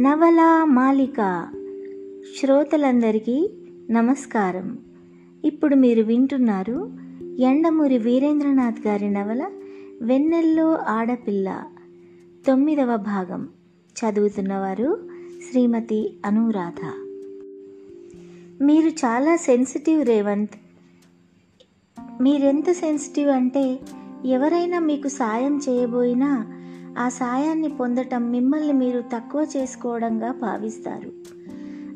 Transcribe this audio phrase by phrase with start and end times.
[0.00, 1.48] నవల మాలిక
[2.40, 3.50] శ్రోతలందరికీ
[3.90, 4.78] నమస్కారం.
[5.44, 6.92] ఇప్పుడు మీరు వింటున్నారు
[7.38, 9.50] ఎండమూరి వీరేంద్రనాథ్ గారి నవల
[10.02, 11.64] వెన్నెల్లో ఆడపిల్ల
[12.46, 13.48] తొమ్మిదవ భాగం.
[13.74, 15.08] చదువుతున్నవారు
[15.50, 17.10] శ్రీమతి అనురాధ.
[18.64, 20.54] మీరు చాలా సెన్సిటివ్ రేవంత్.
[22.22, 23.78] మీరెంత సెన్సిటివ్ అంటే
[24.26, 26.56] ఎవరైనా మీకు సాయం చేయబోయినా
[26.98, 31.12] ఆ సాయాన్ని పొందటం మిమ్మల్ని మీరు తక్కువ చేసుకోవడంగా భావిస్తారు.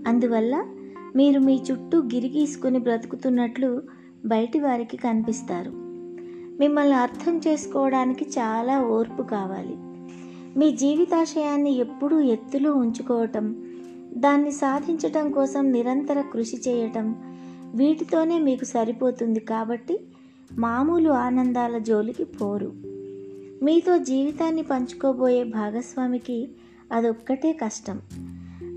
[0.06, 0.64] అందువల్ల
[1.16, 3.82] మీరు మీ చుట్టూ గిరిగీసుకుని బ్రతుకుతున్నట్లు
[4.26, 5.70] బయటి వారికి కనిపిస్తారు.
[6.60, 9.76] మిమ్మల్ని అర్థం చేసుకోవడానికి చాలా ఓర్పు కావాలి.
[10.58, 13.56] మీ జీవితాశయాన్ని ఎప్పుడూ ఎత్తులో ఉంచుకోవటం
[14.16, 17.16] దాన్ని సాధించటం కోసం నిరంతర కృషి చేయటం
[17.74, 20.00] వీటితోనే మీకు సరిపోతుంది కాబట్టి
[20.58, 22.72] మామూలు ఆనందాల జోలికి పోరు.
[23.64, 26.48] మీతో జీవితాన్ని పంచుకోబోయే భాగస్వామికి
[26.92, 28.00] అదొక్కటే కష్టం.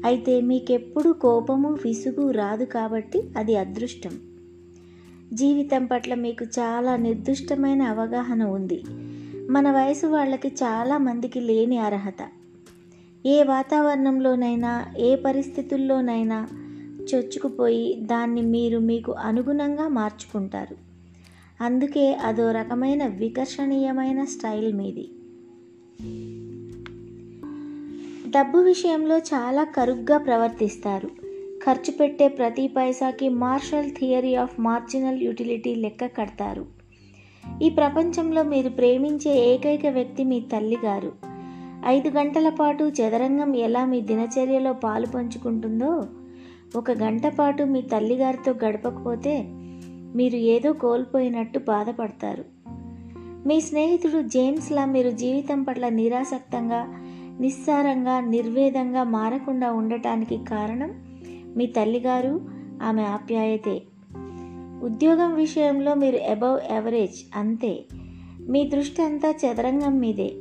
[0.05, 4.19] అయితే మీకెప్పుడు కోపము విసుగు రాదు కాబట్టి అది అదృష్టం.
[5.33, 8.83] జీవితం పట్ల మీకు చాలా నిర్దిష్టమైన అవగాహన ఉంది.
[9.49, 12.29] మన వయసు వాళ్ళకి చాలా మందికి లేని అర్హత.
[13.25, 16.47] ఏ వాతావరణంలోనైనా ఏ పరిస్థితుల్లోనైనా
[17.15, 20.86] చొచ్చుకుపోయి దాన్ని మీరు మీకు అనుగుణంగా మార్చుకుంటారు.
[21.61, 25.09] అందుకే అదో రకమైన వికర్షణీయమైన స్టైల్ మీది.
[28.29, 31.07] డబ్బు విషయంలో చాలా కరుగ్గా ప్రవర్తిస్తారు.
[31.65, 36.65] ఖర్చు పెట్టే ప్రతి పైసాకి Marshall theory of marginal utility లెక్క కడతారు.
[37.63, 41.11] ఈ ప్రపంచంలో మీరు ప్రేమించే ఏకైక వ్యక్తి మీ తల్లిగారు
[41.85, 46.03] ఐదు గంటల పాటు చదరంగం ఎలా మీ దినచర్యలో పాలు పంచుకుంటుందో
[46.75, 49.56] ఒక గంట పాటు మీ తల్లిగారితో గడపకపోతే
[50.15, 52.45] మీరు ఏదో కోల్పోయినట్టు బాధపడతారు.
[53.47, 56.85] మీ స్నేహితుడు జేమ్స్లా మీరు జీవితం పట్ల నిరాసక్తంగా
[57.39, 60.93] నిస్సారంగా నిర్వేదంగా మారకుండా ఉండటానికి కారణం
[61.57, 62.41] మీ తల్లిగారు
[62.83, 63.81] ఆమె ఆప్యాయతే.
[64.83, 67.83] ఉద్యోగం విషయంలో మీరు అబవ్ ఎవరేజ్ అంతే.
[68.49, 70.31] మీ దృష్టి అంతా చదరంగం మీదే.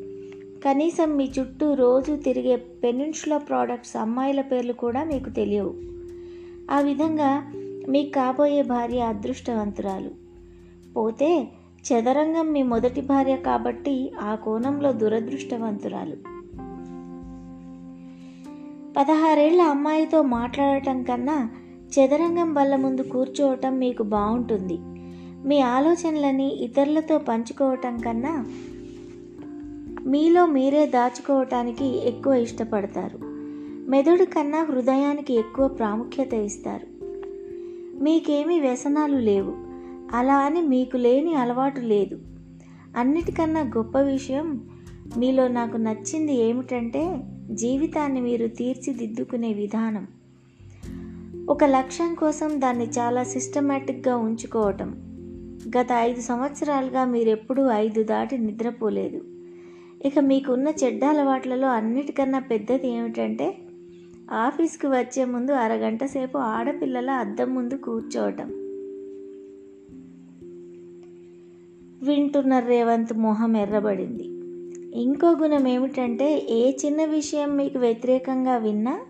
[0.65, 5.75] కనీసం మీ చుట్టూ రోజు తిరిగే పెనిన్షులా ప్రోడక్ట్స్ అమ్మాయిల పేర్లు కూడా మీకు తెలియవు.
[6.71, 7.53] ఆ విధంగా
[7.89, 10.11] మీకు కాబోయే భార్య అదృష్టవంతురాలు.
[10.93, 11.49] పోతే
[11.87, 16.17] చదరంగం మీ మొదటి భార్య కాబట్టి ఆ కోణంలో దురదృష్టవంతురాలు.
[18.97, 21.51] పదహారేళ్ళ అమ్మాయితో మాట్లాడటం కన్నా
[21.91, 24.79] చదరంగం వల్ల ముందు కూర్చోవటం మీకు బాగుంటుంది
[25.49, 28.47] మీ ఆలోచనలని ఇతరులతో పంచుకోవటం కన్నా
[30.07, 33.19] మీలో మీరే దాచుకోవటానికి ఎక్కువ ఇష్టపడతారు.
[33.91, 36.96] మెదడు కన్నా హృదయానికి ఎక్కువ ప్రాముఖ్యత ఇస్తారు.
[38.03, 39.55] మీకేమీ వ్యసనాలు లేవు.
[40.17, 42.19] అలా అని మీకు లేని అలవాటు లేదు.
[42.97, 44.69] అన్నిటికన్నా గొప్ప విషయం
[45.17, 47.17] మీలో నాకు నచ్చింది ఏమిటంటే
[47.51, 50.07] జీవితాన్ని మీరు తీర్చిదిద్దుకునే విధానం.
[51.49, 54.97] ఒక లక్ష్యం కోసం దాన్ని చాలా సిస్టమేటిక్గా ఉంచుకోవటం.
[55.79, 59.25] గత ఐదు సంవత్సరాలుగా మీరెప్పుడూ ఐదు దాటి నిద్రపోలేదు.
[60.05, 63.59] ఇక మీకున్న చెడ్డ అలవాట్లలో అన్నిటికన్నా పెద్దది ఏమిటంటే
[64.33, 68.47] ఆఫీస్కి వచ్చే ముందు అరగంట సేపు ఆడపిల్లల అద్దం ముందు కూర్చోవటం.
[72.09, 74.25] వింటున్న రేవంత్ మొహం ఎర్రబడింది.
[75.03, 79.01] ఇంకో గుణం ఏమిటంటే ఏ చిన్న విషయం మీకు వ్యతిరేకంగా విన్నా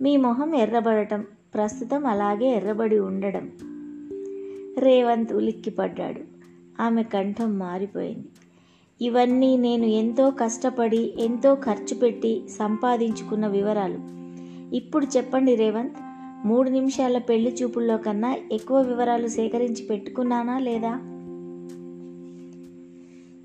[0.00, 3.50] మీ మొహం ఎర్రబడటం ప్రస్తుతం అలాగే ఎర్రబడి ఉండడం.
[4.78, 6.20] రేవంత్ ఉలిక్కిపడ్డాడు.
[6.82, 8.28] ఆమె కంఠం మారిపోయింది.
[9.00, 14.23] ఇవన్నీ నేను ఎంతో కష్టపడి ఎంతో ఖర్చు పెట్టి సంపాదించుకున్న వివరాలు.
[14.74, 15.96] ఇప్పుడు చెప్పండి రేవంత్
[16.46, 21.00] మూడు నిమిషాల పెళ్ళి చూపుల్లో కన్నా ఎక్కువ వివరాలు సేకరించి పెట్టుకున్నానా లేదా?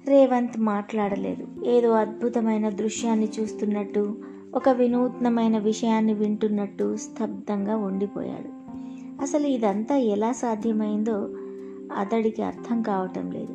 [0.07, 1.65] రేవంత్ మాట్లాడలేదు.
[1.65, 4.17] ఏదో అద్భుతమైన దృశ్యాన్ని చూస్తున్నట్టు
[4.55, 8.59] ఒక వినూత్నమైన విషయాన్ని వింటున్నట్టు స్తబ్దంగా ఉండిపోయాడు.
[9.21, 11.29] అసలు ఇదంతా ఎలా సాధ్యమైందో
[11.97, 13.53] అతడికి అర్థం కావటం లేదు.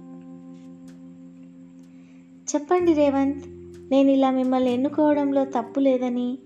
[2.54, 3.44] చెప్పండి రేవంత్
[3.90, 6.38] నేను ఇలా మిమ్మల్ని ఎన్నుకోవడంలో తప్పు లేదని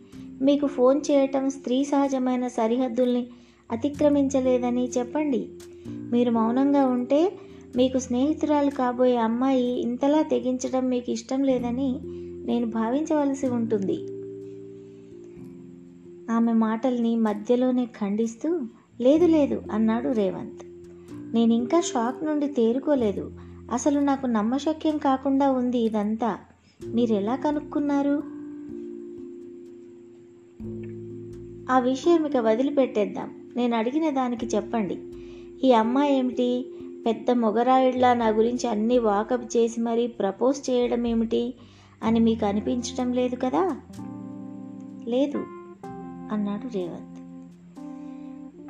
[0.42, 3.26] మీకు ఫోన్ చేయటం స్త్రీ సహజమైన సరిహద్దుల్ని
[3.70, 5.48] అతిక్రమించలేదని చెప్పండి.
[5.86, 7.32] మీరు మౌనంగా ఉంటే
[7.76, 12.00] మీకు స్నేహితురాలు కాబోయే అమ్మాయి ఇంతలా తెగించడం మీకు ఇష్టం లేదని
[12.46, 13.96] నేను భావించవలసి ఉంటుంది.
[16.32, 18.60] ఆమె మాటల్ని మధ్యలోనే ఖండిస్తూ
[19.00, 20.66] లేదు లేదు అన్నాడు రేవంత్.
[21.34, 23.32] నేను ఇంకా షాక్ నుండి తేరుకోలేదు.
[23.72, 26.38] అసలు నాకు నమ్మశక్యం కాకుండా ఉంది ఇదంతా.
[26.86, 28.37] మీరెలా కనుక్కున్నారు?
[31.70, 33.34] ఆ విషయం ఇక వదిలిపెట్టేద్దాం.
[33.56, 34.98] నేను అడిగిన దానికి చెప్పండి.
[35.64, 36.66] ఈ అమ్మాయి ఏమిటి?
[37.06, 41.54] పెద్ద మొగరాయిడ్లా నా గురించి అన్ని వాకప్ చేసి మరీ ప్రపోజ్ చేయడం ఏమిటి?
[42.02, 43.80] అని మీకు అనిపించటం లేదు కదా?
[45.08, 45.38] లేదు
[46.32, 47.18] అన్నాడు రేవంత్.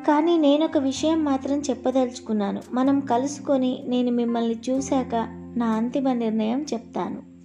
[0.06, 2.62] కానీ నేను ఒక విషయం మాత్రం చెప్పదలుచుకున్నాను.
[2.72, 5.14] మనం కలుసుకొని నేను మిమ్మల్ని చూశాక
[5.56, 7.37] నా అంతిమ నిర్ణయం చెప్తాను.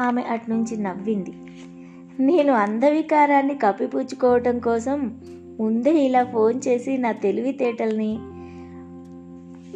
[0.00, 1.32] ఆమె అటునుంచి నవ్వింది.
[2.22, 5.20] నేను అందవికారాన్ని కప్పిపుచ్చుకోవటం కోసం
[5.60, 8.18] ముందే ఇలా ఫోన్ చేసి నా తెలివితేటల్ని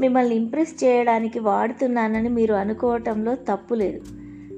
[0.01, 4.01] మిమ్మల్ని ఇంప్రెస్ చేయడానికి వాడుతున్నానని మీరు అనుకోవటంలో తప్పు లేదు.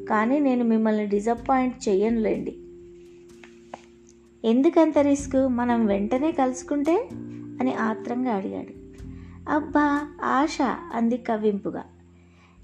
[0.05, 2.57] కానీ నేను మిమ్మల్ని డిసప్పాయింట్ చేయనులేండి
[4.45, 5.49] ఎందుకంత రిస్క్?
[5.49, 7.09] మనం వెంటనే కలుసుకుంటే?
[7.61, 8.85] అని ఆత్రంగా అడిగాడు.
[9.51, 10.59] అబ్బా ఆశ
[10.95, 11.83] అంది కవ్వింపుగా.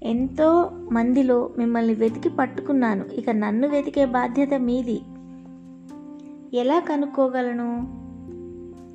[0.03, 3.05] ఎంతో మందిలో మిమ్మల్ని వెతికి పట్టుకున్నాను.
[3.05, 5.01] ఇక నన్ను వెతికే బాధ్యత మీది.
[6.57, 7.87] ఎలా కనుక్కోగలను?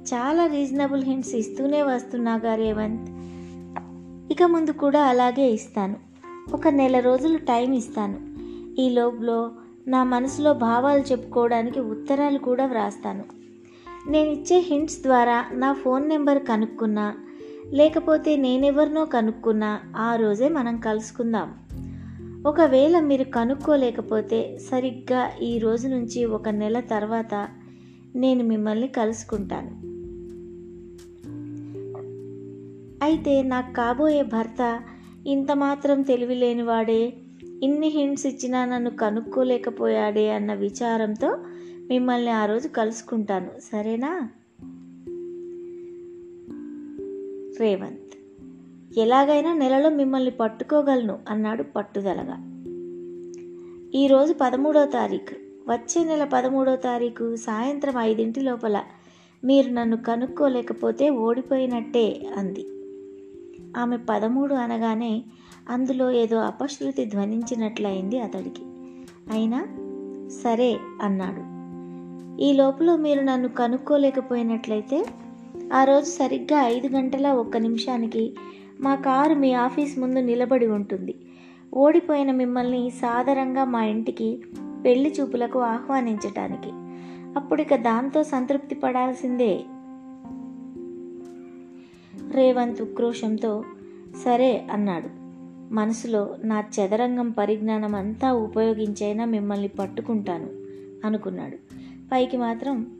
[0.06, 3.10] చాలా రీజనబుల్ హింట్స్ ఇస్తూనే వస్తున్నాగా రేవంత్
[4.32, 5.96] ఇక ముందు కూడా అలాగే ఇస్తాను.
[6.52, 8.16] ఒక నెల రోజులు టైం ఇస్తాను.
[8.80, 9.50] ఈ లోపులో
[9.88, 13.24] నా మనసులో భావాలు చెప్పుకోవడానికి ఉత్తరాలు కూడా వ్రాస్తాను.
[14.10, 17.14] నేను ఇచ్చే హింట్స్ ద్వారా నా ఫోన్ నెంబర్ కనుక్కున్నా
[17.72, 21.54] లేకపోతే నేనెవరినో కనుక్కున్నా ఆ రోజే మనం కలుసుకుందాం.
[22.46, 27.48] ఒకవేళ మీరు కనుక్కోలేకపోతే సరిగ్గా ఈ రోజు నుంచి ఒక నెల తర్వాత
[28.16, 29.86] నేను మిమ్మల్ని కలుసుకుంటాను.
[33.04, 34.82] అయితే నాకు కాబోయే భర్త
[35.26, 37.12] ఇంత మాత్రం తెలివి లేనివాడే
[37.62, 41.38] ఇన్ని హింట్స్ ఇచ్చినా నన్ను కనుక్కోలేకపోయాడే అన్న విచారంతో
[41.88, 43.50] మిమ్మల్ని ఆ రోజు కలుసుకుంటాను.
[43.60, 44.28] సరేనా?
[47.60, 48.16] రేవంత్.
[48.98, 52.52] ఎలాగైనా నెలలో మిమ్మల్ని పట్టుకోగలను అన్నాడు పట్టుదలగా.
[53.94, 55.34] ఈరోజు పదమూడో తారీఖు.
[55.72, 58.82] వచ్చే నెల పదమూడో తారీఖు సాయంత్రం ఐదింటి లోపల
[59.44, 62.66] మీరు నన్ను కనుక్కోలేకపోతే ఓడిపోయినట్టే అంది.
[63.78, 65.22] ఆమె పదమూడు అనగానే
[65.68, 68.64] అందులో ఏదో అపశృతి ధ్వనించినట్లయింది అతడికి.
[69.30, 69.66] అయినా
[70.28, 71.56] సరే అన్నాడు.
[72.42, 75.06] ఈ లోపల మీరు నన్ను కనుక్కోలేకపోయినట్లయితే
[75.74, 78.34] ఆ రోజు సరిగ్గా ఐదు గంటల ఒక్క నిమిషానికి
[78.80, 81.14] మా కారు మీ ఆఫీస్ ముందు నిలబడి ఉంటుంది.
[81.74, 84.42] ఓడిపోయిన మిమ్మల్ని సాదరంగా మా ఇంటికి
[84.84, 86.70] పెళ్ళి చూపులకు ఆహ్వానించటానికి.
[87.38, 89.60] అప్పుడిక దాంతో సంతృప్తి పడాల్సిందే.
[92.30, 93.64] రేవంత్ ఉక్రోషంతో
[94.24, 95.08] సరే అన్నాడు.
[95.74, 100.48] మనసులో నా చదరంగం పరిజ్ఞానం అంతా ఉపయోగించైనా మిమ్మల్ని పట్టుకుంటాను
[101.06, 101.56] అనుకున్నాడు.
[102.12, 102.95] పైకి మాత్రం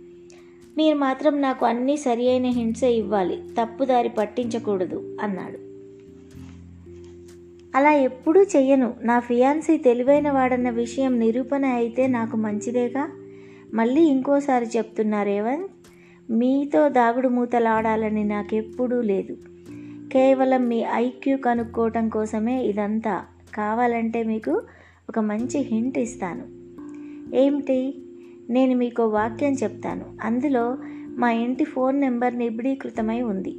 [0.77, 5.67] మీరు మాత్రం నాకు అన్నీ సరి అయిన హింసే ఇవ్వాలి తప్పుదారి పట్టించకూడదు అన్నాడు.
[7.77, 8.95] అలా ఎప్పుడూ చెయ్యను.
[9.03, 13.11] నా ఫియాన్సీ తెలివైన వాడన్న విషయం నిరూపణ అయితే నాకు మంచిదేగా?
[13.75, 15.71] మళ్ళీ ఇంకోసారి చెప్తున్నా రేవంత్.
[16.31, 19.37] మీతో దాగుడు మూతలాడాలని నాకెప్పుడూ లేదు.
[20.13, 23.25] కేవలం మీ ఐక్యూ కనుక్కోవటం కోసమే ఇదంతా.
[23.55, 24.63] కావాలంటే మీకు
[25.09, 26.45] ఒక మంచి హింట్ ఇస్తాను.
[27.37, 28.06] ఏమిటి?
[28.51, 30.05] నేను మీకు వాక్యం చెప్తాను.
[30.23, 30.79] అందులో
[31.17, 33.57] మా ఇంటి ఫోన్ నెంబర్ నిబిడీకృతమై ఉంది.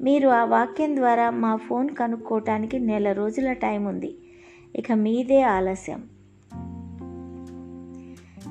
[0.00, 4.14] మీరు ఆ వాక్యం ద్వారా మా ఫోన్ కనుక్కోవటానికి నెల రోజుల టైం ఉంది.
[4.76, 6.02] ఇక మీదే ఆలస్యం.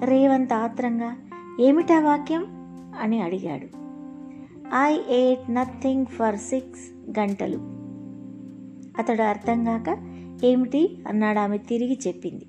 [0.03, 1.15] రేవంత్ ఆత్రంగా
[1.61, 2.45] ఏమిటా వాక్యం?
[2.99, 3.85] అని అడిగాడు.
[4.75, 7.57] I ate nothing for six గంటలు.
[8.97, 9.97] అతడు అర్థం కాక
[10.43, 10.97] ఏమిటి?
[11.07, 12.45] అన్నాడు ఆమె తిరిగి చెప్పింది.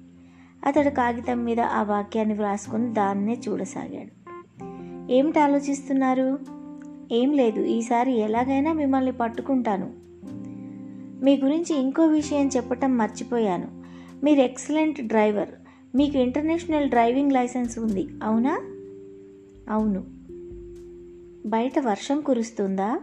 [0.66, 4.30] అతడు కాగితం మీద ఆ వాక్యాన్ని వ్రాసుకుని దాన్నే చూడసాగాడు.
[5.12, 6.38] ఏమిటి ఆలోచిస్తున్నారు?
[7.12, 9.92] ఏం లేదు ఈసారి ఎలాగైనా మిమ్మల్ని పట్టుకుంటాను.
[11.24, 13.68] మీ గురించి ఇంకో విషయం చెప్పటం మర్చిపోయాను.
[14.24, 15.48] మీరు ఎక్సలెంట్ డ్రైవర్.
[15.94, 18.60] మీకు ఇంటర్నేషనల్ డ్రైవింగ్ లైసెన్స్ ఉంది అవునా?
[19.70, 20.04] అవును.
[21.48, 23.00] బయట వర్షం కురుస్తుందా?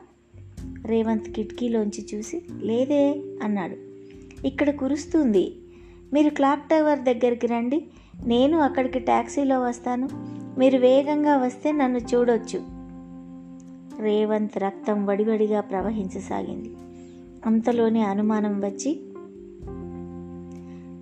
[0.86, 3.78] రేవంత్ కిటికీలోంచి చూసి లేదే అన్నాడు.
[4.48, 5.56] ఇక్కడ కురుస్తుంది.
[6.14, 7.86] మీరు క్లాక్ టవర్ దగ్గరికి రండి.
[8.26, 10.10] నేను అక్కడికి ట్యాక్సీలో వస్తాను.
[10.60, 12.64] మీరు వేగంగా వస్తే నన్ను చూడొచ్చు.
[14.02, 16.72] రేవంత్ రక్తం వడివడిగా ప్రవహించసాగింది.
[17.46, 19.02] అంతలోనే అనుమానం వచ్చి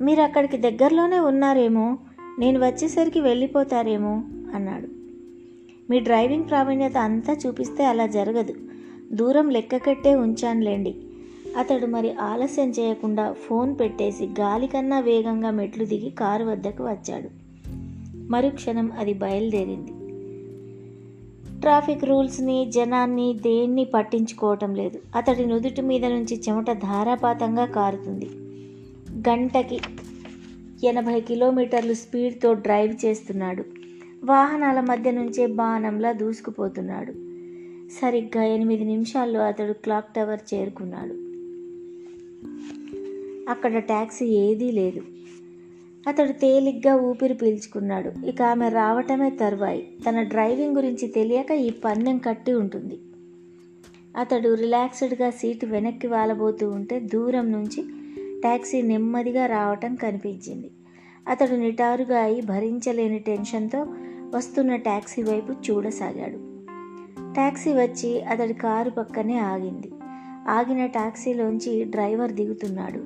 [0.05, 1.97] మీరు అక్కడికి దగ్గరలోనే ఉన్నారేమో.
[2.39, 4.23] నేను వచ్చేసరికి వెళ్ళిపోతారేమో
[4.55, 4.87] అన్నాడు.
[5.89, 8.53] మీ డ్రైవింగ్ ప్రావీణ్యత అంతా చూపిస్తే అలా జరగదు.
[9.11, 10.95] దూరం లెక్క కట్టే ఉంచానులేండి.
[11.57, 17.29] అతడు మరి ఆలస్యం చేయకుండా ఫోన్ పెట్టేసి గాలి కన్నా వేగంగా మెట్లు దిగి కారు వద్దకు వచ్చాడు.
[18.31, 19.91] మరుక్షణం అది బయలుదేరింది.
[21.61, 24.99] ట్రాఫిక్ రూల్స్ని జనాన్ని దేన్ని పట్టించుకోవటం లేదు.
[25.15, 28.29] అతడి నుదుటి మీద నుంచి చెమట ధారాపాతంగా కారుతుంది.
[29.29, 29.79] గంటకి
[30.83, 33.63] ఎనభై కిలోమీటర్లు స్పీడ్తో డ్రైవ్ చేస్తున్నాడు.
[34.23, 37.11] వాహనాల మధ్య నుంచే బాణంలా దూసుకుపోతున్నాడు.
[38.01, 41.30] సరిగ్గా ఎనిమిది నిమిషాల్లో అతడు క్లాక్ టవర్ చేరుకున్నాడు.
[43.49, 45.01] అక్కడ ట్యాక్సీ ఏదీ లేదు.
[46.07, 48.25] అతడు తేలిగ్గా ఊపిరి పీల్చుకున్నాడు.
[48.25, 49.91] ఇక ఆమె రావటమే తరువాయి.
[50.09, 52.99] తన డ్రైవింగ్ గురించి తెలియక ఈ పందెం కట్టి ఉంటుంది.
[54.17, 57.83] అతడు రిలాక్స్డ్గా సీటు వెనక్కి వాలబోతూ ఉంటే దూరం నుంచి
[58.41, 60.71] ట్యాక్సీ నెమ్మదిగా రావటం కనిపించింది.
[61.27, 63.85] అతడు నిటారుగా అయి భరించలేని టెన్షన్తో
[64.35, 66.37] వస్తున్న ట్యాక్సీ వైపు చూడసాగాడు.
[67.33, 69.91] ట్యాక్సీ వచ్చి అతడి కారు పక్కనే ఆగింది.
[70.49, 72.99] ఆగిన టాక్సీలోంచి డ్రైవర్ దిగుతున్నాడు.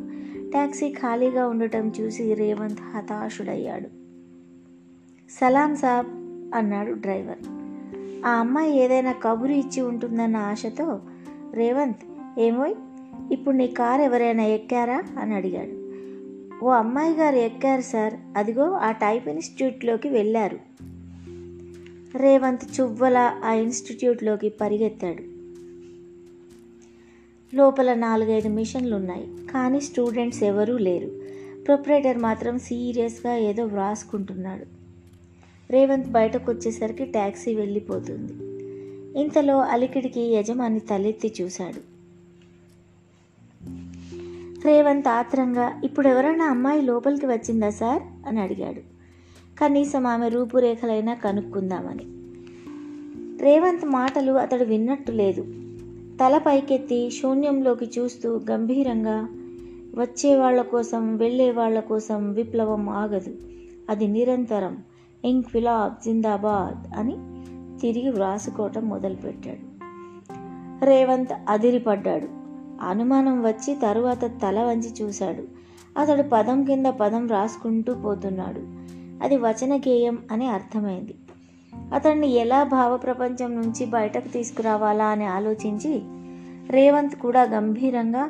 [0.52, 3.88] ట్యాక్సీ ఖాళీగా ఉండటం చూసి రేవంత్ హతాశుడయ్యాడు.
[5.30, 6.08] సలాం సాబ్
[6.56, 7.38] అన్నాడు డ్రైవర్.
[8.26, 11.00] ఆ అమ్మాయి ఏదైనా కబురు ఇచ్చి ఉంటుందన్న ఆశతో?
[11.54, 11.98] రేవంత్
[12.40, 12.76] ఏమోయ్
[13.32, 15.04] ఇప్పుడు నీ కారు ఎవరైనా ఎక్కారా?
[15.20, 15.86] అని అడిగాడు.
[16.66, 18.14] ఓ అమ్మాయి గారు ఎక్కారు సార్.
[18.38, 20.58] అదిగో ఆ టైప్ ఇన్స్టిట్యూట్లోకి వెళ్ళారు.
[22.18, 25.35] రేవంత్ చువ్వల ఆ ఇన్స్టిట్యూట్లోకి పరిగెత్తాడు.
[27.56, 31.12] లోపల నాలుగైదు మిషన్లు ఉన్నాయి కానీ స్టూడెంట్స్ ఎవరూ లేరు.
[31.68, 34.66] ప్రొపరేటర్ మాత్రం సీరియస్గా ఏదో వ్రాసుకుంటున్నాడు.
[35.72, 38.34] రేవంత్ బయటకు వచ్చేసరికి ట్యాక్సీ వెళ్ళిపోతుంది.
[39.22, 41.96] ఇంతలో అలికిడికి యజమాని తలెత్తి చూశాడు.
[44.68, 48.04] రేవంత్ ఆత్రంగా ఇప్పుడు ఎవరైనా అమ్మాయి లోపలికి వచ్చిందా సార్?
[48.28, 48.80] అని అడిగాడు.
[49.60, 52.04] కనీసం ఆమె రూపురేఖలైనా కనుక్కుందామని.
[53.44, 55.65] రేవంత్ మాటలు అతడు విన్నట్టు లేదు.
[56.16, 59.28] తల పైకెత్తి శూన్యంలోకి చూస్తూ గంభీరంగా
[59.96, 63.34] వచ్చే వాళ్ళ కోసం వెళ్ళే వాళ్ళ కోసం విప్లవం ఆగదు.
[63.90, 64.78] అది నిరంతరం.
[65.26, 67.12] ఇంక్విలాబ్ జిందాబాద్ అని
[67.80, 69.76] తిరిగి వ్రాసుకోవటం మొదలుపెట్టాడు.
[70.86, 72.28] రేవంత్ అదిరిపడ్డాడు.
[72.86, 75.44] అనుమానం వచ్చి తరువాత తల వంచి చూశాడు.
[76.00, 78.62] అతడు పదం కింద పదం రాసుకుంటూ పోతున్నాడు.
[79.24, 81.16] అది వచన గేయం అని అర్థమైంది.
[81.94, 86.02] అతన్ని ఎలా భావప్రపంచం నుంచి బయటకు తీసుకురావాలా అని ఆలోచించి
[86.70, 88.30] రేవంత్ కూడా గంభీరంగా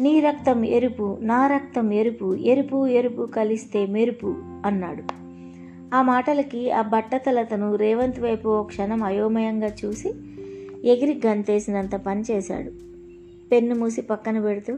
[0.00, 4.34] నీ రక్తం ఎరుపు నా రక్తం ఎరుపు ఎరుపు ఎరుపు కలిస్తే మెరుపు
[4.66, 5.02] అన్నాడు.
[5.94, 10.08] ఆ మాటలకి ఆ బట్టతలతను రేవంత్ వైపు ఓ క్షణం అయోమయంగా చూసి
[10.84, 12.70] ఎగిరి గంతేసినంత పని చేశాడు.
[13.48, 14.74] పెన్ను మూసి పక్కన పెడుతూ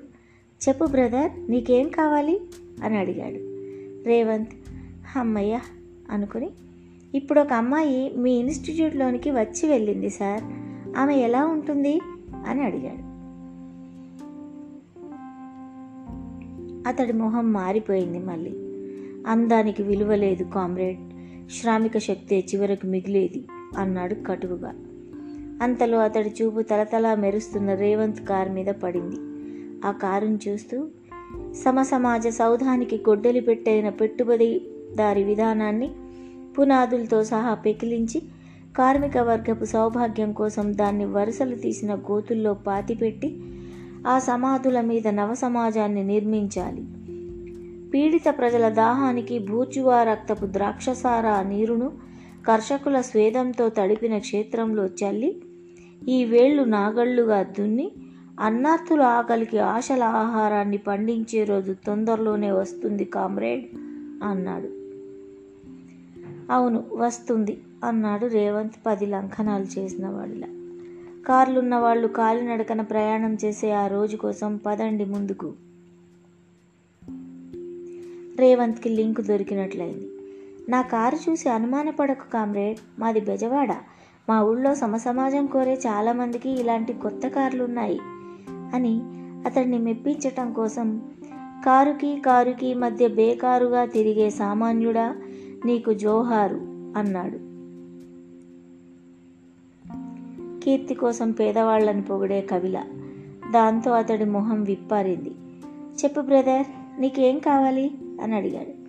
[0.68, 2.40] చెప్పు బ్రదర్ నీకేం కావాలి?
[2.84, 3.38] అని అడిగాడు.
[4.08, 4.48] రేవంత్
[5.16, 5.58] అమ్మయ్య
[6.10, 6.50] అనుకుని
[7.14, 10.42] ఇప్పుడు ఒక అమ్మాయి మీ ఇన్స్టిట్యూట్లోనికి వచ్చి వెళ్ళింది సార్.
[10.98, 12.00] ఆమె ఎలా ఉంటుంది?
[12.46, 13.12] అని అడిగాడు.
[16.88, 18.50] అతడి మొహం మారిపోయింది మళ్ళీ.
[19.26, 20.98] అందానికి విలువ లేదు కామ్రేడ్.
[21.50, 23.44] శ్రామిక శక్తే చివరకు మిగిలేది
[23.78, 24.74] అన్నాడు కటువుగా.
[25.62, 29.16] అంతలో అతడి చూపు తలతలా మెరుస్తున్న రేవంత్ కారు మీద పడింది.
[29.86, 30.88] ఆ కారును చూస్తూ
[31.52, 35.90] సమసమాజ సౌధానికి గొడ్డలి పెట్టైన పెట్టుబడిదారి విధానాన్ని
[36.58, 38.22] పునాదులతో సహా పెకిలించి
[38.78, 43.40] కార్మిక వర్గపు సౌభాగ్యం కోసం దాన్ని వరుసలు తీసిన గోతుల్లో పాతిపెట్టి
[44.06, 46.84] ఆ సమాధుల మీద నవ సమాజాన్ని నిర్మించాలి.
[47.90, 51.92] పీడిత ప్రజల దాహానికి భూచువా రక్తపు ద్రాక్షసార నీరును
[52.48, 55.42] కర్షకుల స్వేదంతో తడిపిన క్షేత్రంలో చల్లి
[56.08, 57.92] ఈ వేళ్ళు నాగళ్ళుగా దున్ని
[58.40, 63.64] అన్నార్థుల ఆకలికి ఆశల ఆహారాన్ని పండించే రోజు తొందరలోనే వస్తుంది కామ్రేడ్
[64.24, 64.81] అన్నాడు.
[66.50, 70.46] అవును వస్తుంది అన్నాడు రేవంత్ పది లంఘనాలు చేసిన వాడిలా.
[71.28, 75.52] కార్లున్న వాళ్ళు కాలినడకన ప్రయాణం చేసే ఆ రోజు కోసం పదండి ముందుకు.
[78.36, 80.08] రేవంత్కి లింక్ దొరికినట్లయింది.
[80.68, 83.72] నా కారు చూసి అనుమానపడకు కామ్రేడ్ మాది బెజవాడ.
[84.28, 87.98] మా ఊళ్ళో సమసమాజం కోరే చాలామందికి ఇలాంటి కొత్త కార్లు ఉన్నాయి
[88.74, 89.00] అని
[89.46, 91.02] అతన్ని మెప్పించటం కోసం
[91.64, 95.16] కారుకి కారుకి మధ్య బేకారుగా తిరిగే సామాన్యుడా
[95.64, 96.54] నీకు జోహారు
[96.98, 97.52] అన్నాడు.
[100.64, 102.84] కీర్తి కోసం పేదవాళ్ళని పొగిడే కవిల.
[103.54, 105.30] దాంతో అతడి మొహం విప్పారింది.
[106.04, 106.66] చెప్పు బ్రదర్
[107.00, 107.90] నీకేం కావాలి?
[108.22, 108.82] అని అడిగాడు.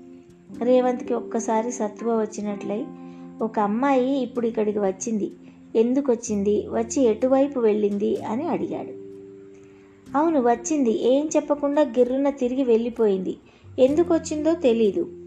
[0.63, 2.85] రేవంత్కి ఒక్కసారి సత్తువ వచ్చినట్లయి
[3.43, 5.31] ఒక అమ్మాయి ఇప్పుడు ఇక్కడికి వచ్చింది.
[5.75, 8.23] ఎందుకు వచ్చింది వచ్చి ఎటువైపు వెళ్ళింది?
[8.23, 9.03] అని అడిగాడు.
[10.17, 11.15] అవును వచ్చింది.
[11.15, 13.37] ఏం చెప్పకుండా గిర్రున తిరిగి వెళ్ళిపోయింది.
[13.79, 15.22] ఎందుకు వచ్చిందో తెలీదు.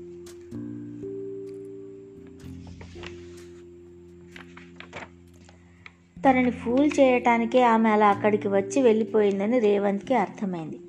[6.21, 10.81] తనని ఫూల్ చేయటానికే ఆమె అలా అక్కడికి వచ్చి వెళ్ళిపోయిందని రేవంత్కి అర్థమైంది.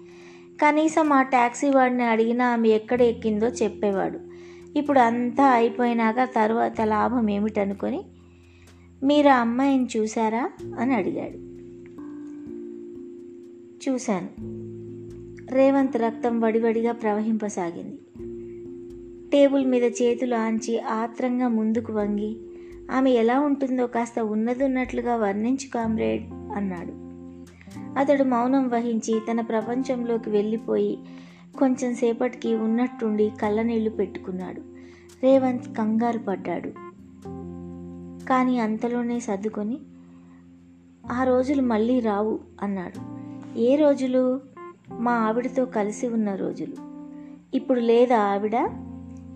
[0.62, 4.20] కనీసం ఆ ట్యాక్సీ వాడిని అడిగినా ఆమె ఎక్కడ ఎక్కిందో చెప్పేవాడు.
[4.78, 8.04] ఇప్పుడు అంతా అయిపోయినాక తర్వాత లాభం ఏమిటనుకొని
[9.04, 11.48] మీరు ఆ అమ్మాయిని చూసారా అని అడిగాడు.
[13.90, 14.30] చూశాను.
[15.54, 18.00] రేవంత్ రక్తం వడివడిగా ప్రవహింపసాగింది.
[19.30, 22.38] టేబుల్ మీద చేతులు ఆంచి ఆత్రంగా ముందుకు వంగి
[22.92, 27.08] ఆమె ఎలా ఉంటుందో కాస్త ఉన్నదున్నట్లుగా వర్ణించు కామ్రేడ్ అన్నాడు.
[28.00, 31.00] అతడు మౌనం వహించి తన ప్రపంచంలోకి వెళ్ళిపోయి
[31.60, 34.62] కొంచెం సేపటికి ఉన్నట్టుండి కళ్ళనీళ్ళు పెట్టుకున్నాడు.
[35.24, 36.70] రేవంత్ కంగారు పడ్డాడు.
[38.26, 39.78] కానీ అంతలోనే సర్దుకొని
[41.12, 43.18] ఆ రోజులు మళ్ళీ రావు అన్నాడు.
[43.60, 44.42] ఏ రోజులు?
[45.00, 46.74] మా ఆవిడతో కలిసి ఉన్న రోజులు.
[47.54, 48.70] ఇప్పుడు లేదా ఆవిడ?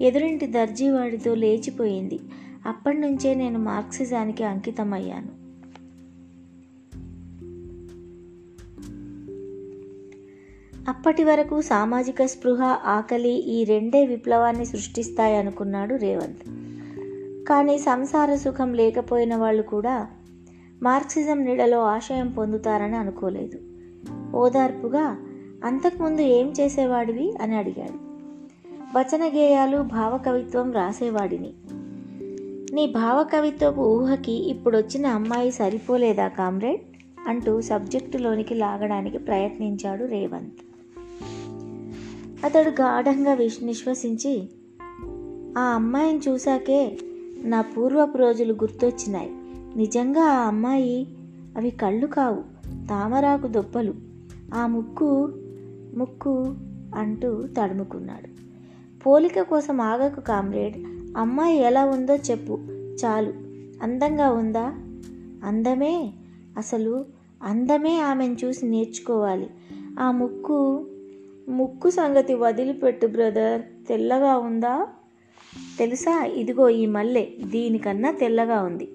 [0.01, 2.19] ఎదురింటి దర్జీవాడితో లేచిపోయింది.
[2.65, 5.41] అప్పటి నుంచే నేను మార్క్సిజానికి అంకితమయ్యాను.
[10.89, 16.43] అప్పటి వరకు సామాజిక స్పృహ ఆకలి ఈ రెండే విప్లవాన్ని సృష్టిస్తాయనుకున్నాడు రేవంత్.
[17.49, 20.07] కానీ సంసార సుఖం లేకపోయిన వాళ్ళు కూడా
[20.83, 23.59] మార్క్సిజం నీడలో ఆశయం పొందుతారని అనుకోలేదు.
[24.35, 25.17] ఓదార్పుగా
[25.63, 27.33] అంతకుముందు ఏం చేసేవాడివి?
[27.41, 28.11] అని అడిగాడు.
[28.97, 31.53] వచన గేయాలు భావకవిత్వం రాసేవాడిని.
[32.71, 36.81] నీ భావకవిత్వపు ఊహకి ఇప్పుడొచ్చిన అమ్మాయి సరిపోలేదా కామ్రేడ్?
[37.27, 40.53] అంటూ సబ్జెక్టులోనికి లాగడానికి ప్రయత్నించాడు రేవంత్.
[42.45, 44.49] అతడు గాఢంగా విశ్వసించి
[45.57, 46.97] ఆ అమ్మాయిని చూశాకే
[47.43, 49.29] నా పూర్వపు రోజులు గుర్తొచ్చినాయి.
[49.77, 51.07] నిజంగా ఆ అమ్మాయి
[51.57, 52.43] అవి కళ్ళు కావు
[52.87, 53.93] తామరాకు దొప్పలు
[54.53, 55.33] ఆ ముక్కు
[55.95, 56.55] ముక్కు
[56.95, 58.27] అంటూ తడుముకున్నాడు.
[59.03, 60.90] పోలిక కోసం ఆగకు కామ్రేడ్.
[61.17, 62.59] అమ్మాయి ఎలా ఉందో చెప్పు.
[63.05, 63.33] చాలు.
[63.83, 64.65] అందంగా ఉందా?
[65.43, 66.13] అందమే?
[66.57, 67.05] అసలు
[67.43, 69.49] అందమే ఆమెను చూసి నేర్చుకోవాలి.
[69.99, 70.87] ఆ ముక్కు
[71.49, 73.61] ముక్కు సంగతి వదిలిపెట్టు బ్రదర్.
[73.87, 74.87] తెల్లగా ఉందా?
[75.79, 76.23] తెలుసా?
[76.23, 77.27] ఇదిగో ఈ మల్లె.
[77.43, 78.89] దీనికన్నా తెల్లగా ఉంది.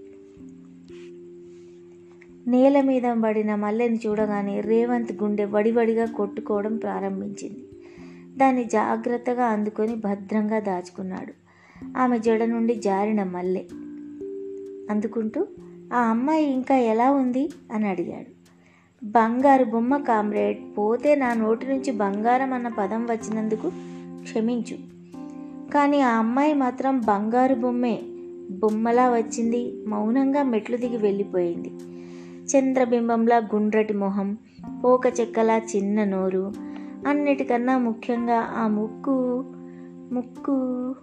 [2.46, 7.64] నేల మీద పడిన మల్లెని చూడగానే రేవంత్ గుండె వడివడిగా కొట్టుకోవడం ప్రారంభించింది.
[8.36, 11.45] దాన్ని జాగ్రత్తగా అందుకొని భద్రంగా దాచుకున్నాడు.
[11.96, 13.64] ఆమె జడ నుండి జారిన మల్లె.
[14.90, 15.46] అందుకుంటూ
[15.94, 17.50] ఆ అమ్మాయి ఇంకా ఎలా ఉంది?
[17.72, 18.36] అని అడిగాడు.
[19.06, 23.70] బంగారు బొమ్మ కామ్రేడ్ పోతే నా నోటి నుంచి బంగారం అన్న పదం వచ్చినందుకు
[24.22, 24.76] క్షమించు.
[25.74, 28.00] కానీ ఆ అమ్మాయి మాత్రం బంగారు బొమ్మే.
[28.50, 31.68] బొమ్మలా వచ్చింది మౌనంగా మెట్లు దిగి వెళ్ళిపోయింది.
[32.46, 34.38] చంద్రబింబంలా గుండ్రటి మొహం
[34.84, 36.52] పోక చెక్కలా చిన్న నోరు
[37.08, 39.44] అన్నిటికన్నా ముఖ్యంగా ఆ ముక్కు
[40.12, 40.94] ముక్కు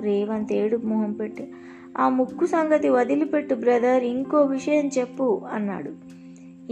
[0.00, 1.52] రేవంత్ ఏడు మొహం పెట్టి.
[1.98, 4.04] ఆ ముక్కు సంగతి వదిలిపెట్టు బ్రదర్.
[4.04, 5.92] ఇంకో విషయం చెప్పు అన్నాడు.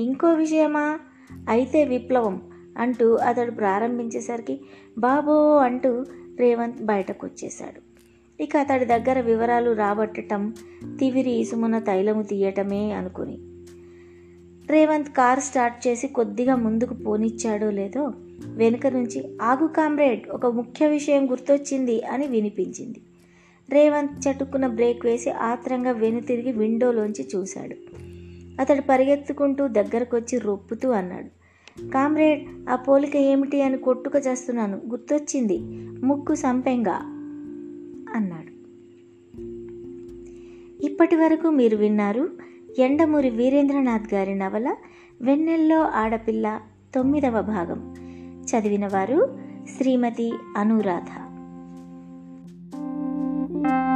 [0.00, 0.98] ఇంకో విషయమా?
[1.48, 2.42] అయితే విప్లవం
[2.78, 4.60] అంటూ అతడు ప్రారంభించేసరికి
[4.98, 6.04] బాబో అంటూ
[6.38, 7.86] రేవంత్ బయటకు వచ్చేశాడు
[8.42, 10.54] ఇక అతడి దగ్గర వివరాలు రాబట్టటం
[10.98, 13.38] తివిరి ఇసుమున తైలము తీయటమే అనుకుని.
[14.72, 18.12] రేవంత్ కార్ స్టార్ట్ చేసి కొద్దిగా ముందుకు పోనిచ్చాడో లేదో
[18.46, 23.00] వెనుక నుంచి ఆగు కామ్రేడ్ ఒక ముఖ్య విషయం గుర్తొచ్చింది అని వినిపించింది.
[23.70, 27.76] రేవంత్ చటుక్కున బ్రేక్ వేసి ఆత్రంగా వెనుతిరిగి విండోలోంచి చూశాడు.
[28.60, 31.36] అతడు పరిగెత్తుకుంటూ దగ్గరకొచ్చి రొప్పుతూ అన్నాడు.
[31.90, 34.80] కామ్రేడ్ ఆ పోలిక ఏమిటి అని కొట్టుక చేస్తున్నాను.
[34.88, 35.58] గుర్తొచ్చింది.
[36.06, 36.94] ముక్కు సంపెంగా
[38.14, 38.56] అన్నాడు.
[40.86, 42.28] ఇప్పటి వరకు మీరు విన్నారు
[42.78, 44.76] ఎండమూరి వీరేంద్రనాథ్ గారి నవల
[45.22, 46.60] వెన్నెల్లో ఆడపిల్ల
[46.94, 47.94] తొమ్మిదవ భాగం.
[48.44, 49.38] చదివిన వారు
[49.76, 51.25] శ్రీమతి అనురాధ.
[53.62, 53.95] Thank you.